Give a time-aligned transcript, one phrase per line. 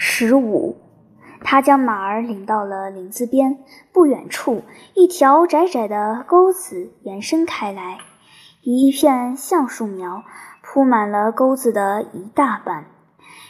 [0.00, 0.76] 十五，
[1.40, 3.58] 他将马儿领到了林子边，
[3.92, 4.62] 不远处，
[4.94, 7.98] 一条窄窄的沟子延伸开来，
[8.62, 10.22] 一片橡树苗
[10.62, 12.84] 铺满了沟子的一大半。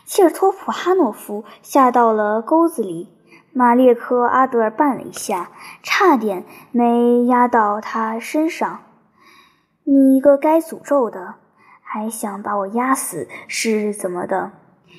[0.06, 3.10] 切尔托普哈诺夫下到了沟子里，
[3.52, 5.50] 马列科阿德尔绊了一下，
[5.82, 8.80] 差点没压到他身上。
[9.84, 11.34] 你一个该诅咒的，
[11.82, 14.52] 还想把我压死是怎么的？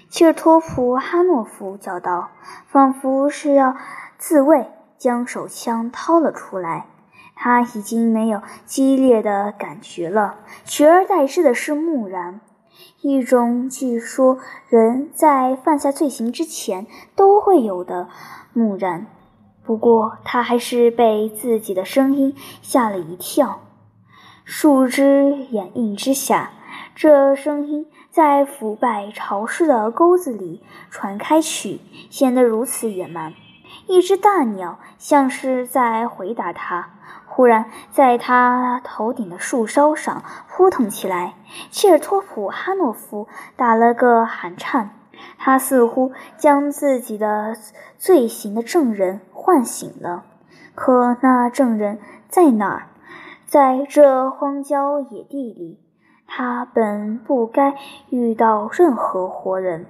[0.10, 2.30] 切尔托普哈诺夫叫道，
[2.68, 3.78] 仿佛是要
[4.18, 6.88] 自卫，将手枪掏了出来。
[7.36, 12.42] 他已经没有激烈的感觉了，取而代之的是木然，
[13.02, 18.10] 一种据说人在犯下罪行之前都会有的
[18.52, 19.06] 木然。
[19.64, 23.60] 不过他还是被自己的声音吓了一跳。
[24.44, 26.52] 树枝掩映之下，
[27.00, 27.88] 这声音。
[28.12, 33.34] 在腐败潮湿的沟子里传开去，显得如此野蛮。
[33.88, 36.90] 一只大鸟像是在回答他，
[37.26, 41.36] 忽然在他头顶的树梢上扑腾起来。
[41.72, 44.90] 切尔托普哈诺夫打了个寒颤，
[45.38, 47.56] 他似乎将自己的
[47.98, 50.26] 罪行的证人唤醒了。
[50.76, 52.88] 可那证人在哪儿？
[53.46, 55.80] 在这荒郊野地里。
[56.32, 57.76] 他本不该
[58.12, 59.88] 遇到任何活人。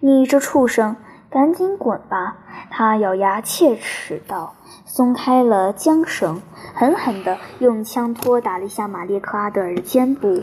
[0.00, 0.96] 你这畜生，
[1.30, 2.38] 赶紧滚吧！
[2.70, 4.54] 他咬牙切齿道，
[4.86, 6.40] 松开了缰绳，
[6.74, 10.42] 狠狠地用枪托打了一下马列克阿德尔的肩部。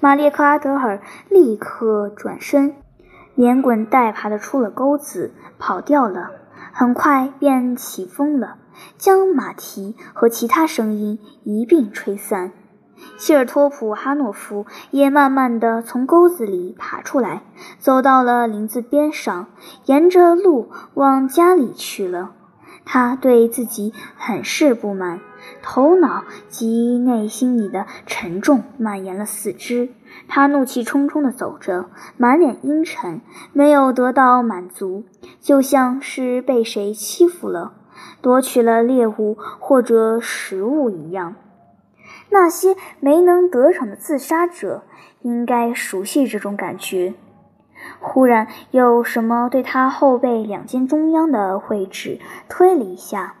[0.00, 2.76] 马列克阿德尔立刻转身，
[3.34, 6.30] 连滚带爬地出了沟子，跑掉了。
[6.72, 8.58] 很快便起风了，
[8.96, 12.52] 将马蹄和其他声音一并吹散。
[13.18, 17.42] 希尔托普哈诺夫也慢慢地从沟子里爬出来，
[17.78, 19.46] 走到了林子边上，
[19.84, 22.32] 沿着路往家里去了。
[22.84, 25.20] 他对自己很是不满，
[25.60, 29.88] 头脑及内心里的沉重蔓延了四肢。
[30.28, 33.20] 他怒气冲冲地走着，满脸阴沉，
[33.52, 35.04] 没有得到满足，
[35.40, 37.72] 就像是被谁欺负了，
[38.22, 41.34] 夺取了猎物或者食物一样。
[42.30, 44.82] 那些没能得逞的自杀者
[45.22, 47.14] 应该熟悉这种感觉。
[48.00, 53.34] 忽然有什么对他后背两肩中央的位置推了一下，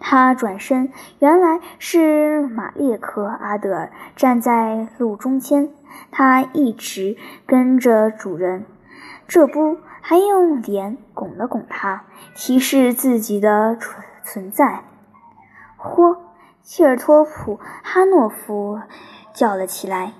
[0.00, 5.70] 他转身，原来是马列克阿德尔站在路中间。
[6.10, 8.66] 他一直跟着主人，
[9.26, 14.82] 这不还用脸拱了拱他，提示自己的存存在。
[15.78, 16.16] 嚯！
[16.70, 18.78] 切尔托普哈诺夫
[19.32, 20.12] 叫了起来：“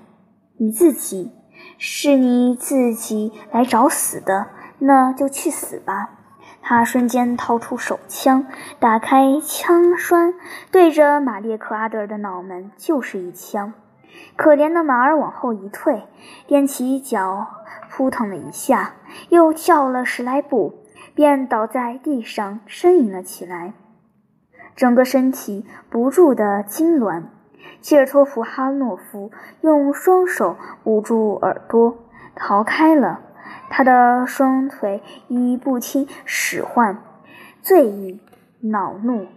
[0.57, 1.31] 你自己，
[1.77, 4.47] 是你自己来找死的，
[4.79, 6.09] 那就去死吧！”
[6.59, 8.47] 他瞬间掏出手枪，
[8.79, 10.33] 打开枪栓，
[10.71, 13.73] 对着马列克阿德尔的脑门就是一枪。
[14.35, 16.07] 可怜的马儿往后一退，
[16.47, 17.45] 踮起脚
[17.91, 18.95] 扑腾了一下，
[19.29, 20.79] 又跳了十来步，
[21.13, 23.75] 便倒在地上呻吟了起来。
[24.79, 27.23] 整个身体不住地痉挛，
[27.81, 29.29] 切尔托夫哈诺夫
[29.59, 31.97] 用双手捂住耳朵，
[32.33, 33.19] 逃开了。
[33.69, 36.97] 他的双腿已不听使唤，
[37.61, 38.21] 醉意、
[38.61, 39.27] 恼怒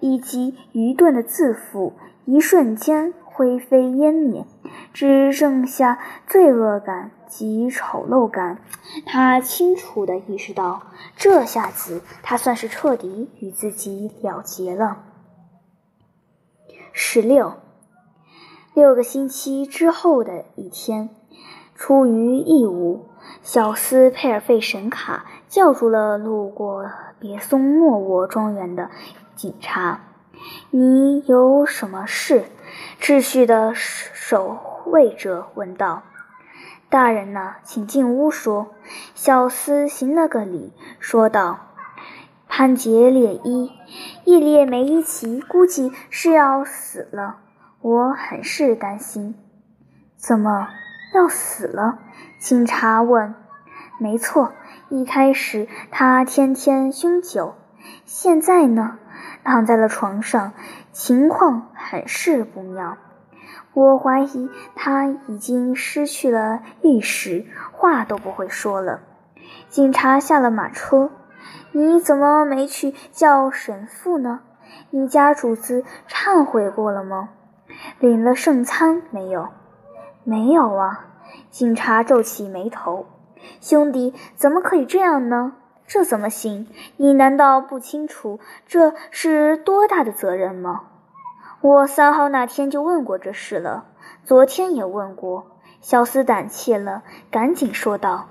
[0.00, 1.92] 以及愚钝的自负，
[2.24, 4.46] 一瞬间灰飞烟灭，
[4.94, 7.10] 只剩下罪恶感。
[7.28, 8.60] 及丑陋感，
[9.04, 10.82] 他清楚地意识到，
[11.16, 15.02] 这下子他算是彻底与自己了结了。
[16.92, 17.54] 十六，
[18.74, 21.10] 六个星期之后的一天，
[21.74, 23.08] 出于义务，
[23.42, 28.90] 小斯佩尔费神卡叫住了路过别松诺沃庄园的
[29.34, 30.00] 警察
[30.70, 32.44] ：“你有什么事？”
[33.00, 36.02] 秩序的守卫者问道。
[36.88, 38.74] 大人呢，请进屋说。
[39.14, 41.58] 小厮行了个礼，说道
[42.48, 43.72] ：“潘杰列伊，
[44.24, 47.38] 伊列梅伊奇估计是要死了，
[47.80, 49.34] 我很是担心。
[50.16, 50.68] ”“怎么
[51.12, 51.98] 要死了？”
[52.38, 53.34] 警察问。
[53.98, 54.52] “没错，
[54.88, 57.56] 一开始他天天酗酒，
[58.04, 58.98] 现在呢，
[59.42, 60.52] 躺在了床上，
[60.92, 62.96] 情况很是不妙。”
[63.76, 69.00] 我怀疑他已经失去了意识，话都不会说了。
[69.68, 71.10] 警察下了马车，
[71.72, 74.40] 你怎么没去叫神父呢？
[74.88, 77.28] 你家主子忏悔过了吗？
[77.98, 79.48] 领了圣餐没有？
[80.24, 81.08] 没有啊。
[81.50, 83.04] 警察皱起眉头。
[83.60, 85.52] 兄弟，怎么可以这样呢？
[85.86, 86.66] 这怎么行？
[86.96, 90.84] 你难道不清楚这是多大的责任吗？
[91.66, 93.86] 我三号那天就问过这事了，
[94.22, 95.58] 昨天也问过。
[95.80, 98.28] 小厮胆怯了，赶紧说道：“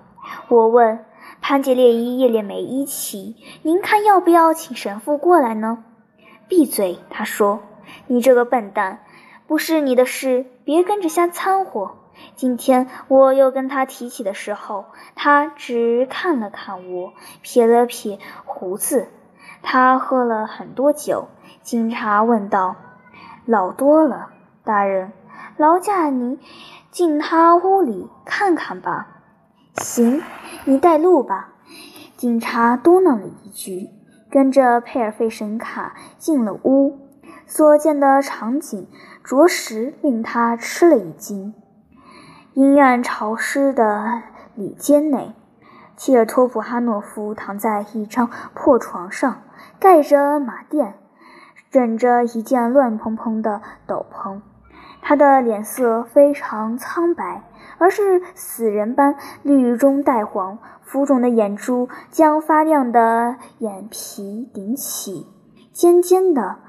[0.47, 1.03] 我问
[1.41, 5.83] 潘杰列伊叶列梅伊奇，您看要不要请神父过来呢？”
[6.47, 6.97] 闭嘴！
[7.09, 7.59] 他说
[8.07, 8.99] ：“你这个笨蛋，
[9.47, 11.97] 不是你的事，别跟着瞎掺和。”
[12.37, 17.11] 今天我又跟他提起的时候，他只看了看我，
[17.41, 19.09] 撇了撇胡子。
[19.61, 21.27] 他喝了很多酒。
[21.61, 22.77] 警察问道
[23.45, 24.29] ：“老多了，
[24.63, 25.11] 大人，
[25.57, 26.39] 劳驾你
[26.91, 29.07] 进他屋里看看吧。
[29.81, 30.21] ”“行，
[30.65, 31.53] 你带路吧。”
[32.17, 33.89] 警察嘟囔了一句，
[34.31, 36.99] 跟着佩尔费神卡进了屋。
[37.45, 38.87] 所见的场景
[39.23, 41.53] 着实令他吃了一惊。
[42.53, 44.23] 阴暗潮湿的
[44.55, 45.35] 里间内，
[45.95, 49.41] 切尔托普哈诺夫躺在一张破床上，
[49.77, 50.95] 盖着马垫，
[51.75, 54.39] 枕着一件乱蓬蓬的斗篷。
[55.01, 57.43] 他的脸色非常苍白，
[57.79, 65.27] 而是死人般绿中带黄，浮肿的眼珠将发亮的眼皮顶起，
[65.73, 66.59] 尖尖的。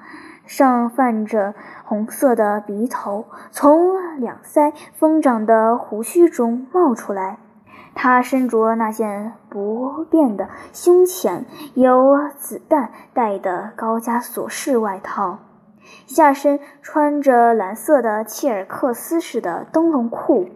[0.45, 1.55] 上泛着
[1.85, 7.39] 红色的鼻头从两腮疯长的胡须中冒出来。
[7.99, 15.39] 他身着那件不变的胸前有子弹带的高加索式外套，
[16.07, 20.51] 下身穿着蓝色的切尔克斯式的灯笼裤，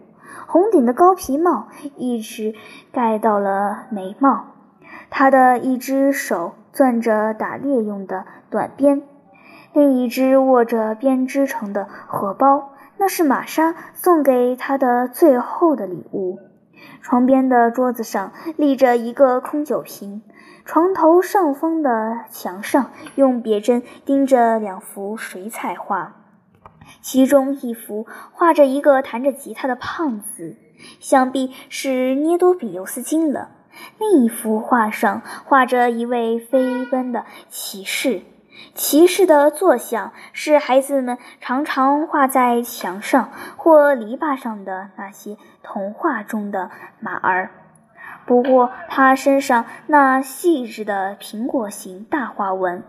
[0.45, 2.53] 红顶的高皮帽一直
[2.93, 4.45] 盖到了眉毛。
[5.09, 9.01] 他的一只手攥着打猎用的短鞭。
[9.73, 16.37] 另一只握着编织成的荷包，那是玛莎送给他的最后的礼物。
[17.01, 20.21] 床边的桌子上立着一个空酒瓶，
[20.65, 26.15] 床头上方的墙上用别针钉着两幅水彩画，
[27.01, 30.57] 其中一幅画着一个弹着吉他的胖子，
[30.99, 33.49] 想必是捏多比尤斯金了；
[33.97, 38.21] 另一幅画上画着一位飞奔的骑士。
[38.73, 47.51] 骑士的坐像是孩子们常常画在墙上或篱笆上的那些童话中的马儿。
[48.25, 52.83] 不过，他身上那细致的苹果形大花纹，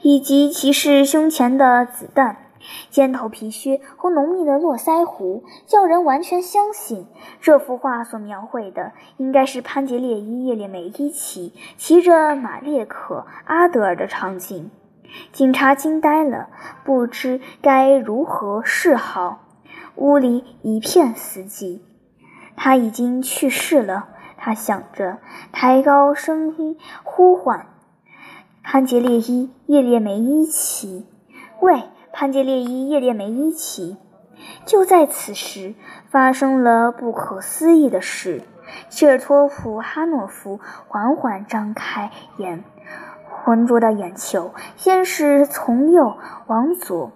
[0.00, 2.36] 以及骑士胸前的子弹、
[2.88, 7.06] 尖头皮靴和浓密的络腮胡，叫人完全相信
[7.40, 14.70] 这幅画所描绘的应该是潘杰列伊叶列梅伊奇骑着马列可阿德尔的场景。
[15.32, 16.48] 警察惊呆了，
[16.84, 19.40] 不知该如何是好。
[19.96, 21.80] 屋里一片死寂。
[22.56, 25.18] 他已经去世了，他想着，
[25.52, 27.66] 抬高声音呼唤
[28.62, 31.06] ：“潘杰列伊叶列梅伊奇，
[31.60, 33.96] 喂，潘杰列伊叶列梅伊奇！”
[34.64, 35.74] 就在此时，
[36.10, 38.42] 发生了不可思议的事。
[38.88, 42.62] 切尔托普哈诺夫缓缓张开眼。
[43.50, 46.16] 浑浊的眼球先是从右
[46.46, 47.10] 往左，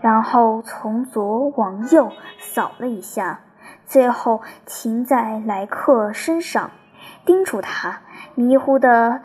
[0.00, 3.40] 然后从左往右扫了一下，
[3.84, 6.70] 最后停在莱克身上，
[7.26, 8.02] 盯住他。
[8.36, 9.22] 迷糊的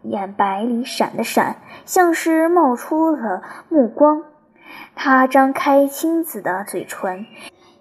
[0.00, 4.24] 眼白里闪了闪，像是冒出了目光。
[4.94, 7.26] 他张开青紫的嘴唇，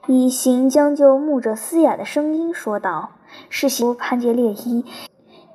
[0.06, 3.12] 以行将就木着嘶哑的声音说道
[3.48, 4.84] ：“是西潘杰列伊。”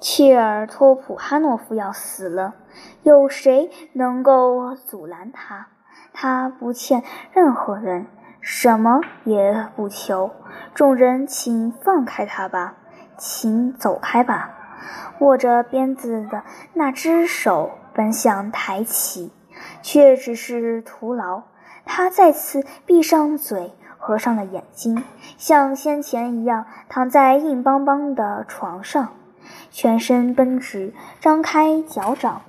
[0.00, 2.54] 切尔托普哈诺夫要死了，
[3.02, 5.68] 有谁能够阻拦他？
[6.12, 7.02] 他不欠
[7.32, 8.06] 任何人，
[8.40, 10.30] 什么也不求。
[10.74, 12.74] 众人，请放开他吧，
[13.16, 14.50] 请走开吧。
[15.20, 16.42] 握着鞭子的
[16.74, 19.32] 那只手本想抬起，
[19.80, 21.42] 却只是徒劳。
[21.84, 25.02] 他再次闭上嘴，合上了眼睛，
[25.38, 29.08] 像先前一样躺在硬邦邦的床上。
[29.70, 32.42] 全身绷直，张开脚掌。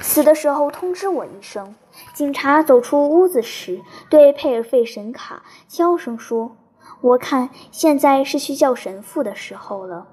[0.00, 1.74] 死的时候通知我一声。
[2.14, 6.56] 警察走出屋子时，对佩尔费神卡悄声说
[7.02, 10.06] ：“我看现在是去叫神父的时候了，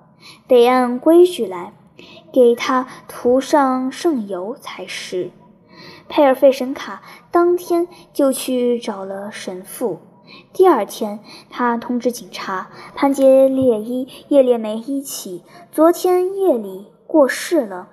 [0.48, 1.74] 得按规矩来，
[2.34, 5.32] 给他涂上圣油才是。”
[6.10, 10.00] 佩尔费神卡当天就去找了神父。
[10.52, 17.90] 第二天，他通知警察，潘杰列伊叶列梅一起昨天夜里过世了。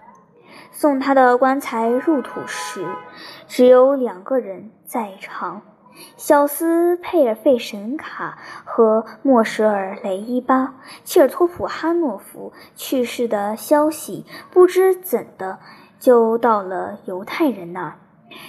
[0.78, 2.86] 送他的棺材入土时，
[3.48, 5.62] 只有两个人在场，
[6.18, 15.58] 小斯佩尔费神卡和莫舍尔雷伊巴切尔托普哈诺夫去世的消息，不知怎的
[15.98, 17.94] 就到了犹太人那儿，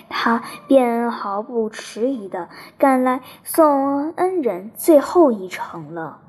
[0.09, 6.26] 他便毫不迟疑地赶来送恩人最后一程了。